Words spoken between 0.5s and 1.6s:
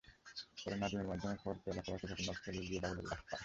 পরে নাজিমের মাধ্যমে খবর